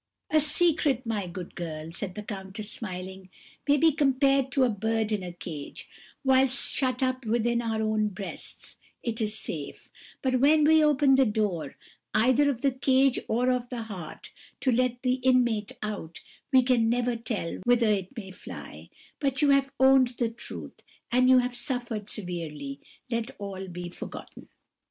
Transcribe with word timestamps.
"'A 0.31 0.39
secret, 0.39 1.05
my 1.05 1.27
good 1.27 1.53
girl,' 1.53 1.91
said 1.91 2.15
the 2.15 2.23
countess, 2.23 2.71
smiling, 2.71 3.29
'may 3.69 3.77
be 3.77 3.91
compared 3.91 4.51
to 4.51 4.63
a 4.63 4.67
bird 4.69 5.11
in 5.11 5.21
a 5.21 5.31
cage; 5.31 5.87
whilst 6.23 6.71
shut 6.71 7.03
up 7.03 7.23
within 7.23 7.61
our 7.61 7.83
own 7.83 8.07
breasts, 8.07 8.79
it 9.03 9.21
is 9.21 9.37
safe; 9.37 9.89
but 10.23 10.39
when 10.39 10.63
we 10.63 10.83
open 10.83 11.17
the 11.17 11.23
door, 11.27 11.75
either 12.15 12.49
of 12.49 12.61
the 12.61 12.71
cage 12.71 13.19
or 13.27 13.51
of 13.51 13.69
the 13.69 13.83
heart, 13.83 14.31
to 14.59 14.71
let 14.71 14.99
the 15.03 15.19
inmate 15.21 15.73
out, 15.83 16.21
we 16.51 16.63
can 16.63 16.89
never 16.89 17.15
tell 17.15 17.57
whither 17.65 17.85
it 17.85 18.17
may 18.17 18.31
fly; 18.31 18.89
but 19.19 19.43
you 19.43 19.51
have 19.51 19.71
owned 19.79 20.15
the 20.17 20.29
truth, 20.29 20.81
and 21.11 21.29
you 21.29 21.37
have 21.37 21.53
suffered 21.55 22.09
severely 22.09 22.79
let 23.11 23.29
all 23.37 23.67
be 23.67 23.87
forgotten.' 23.91 24.49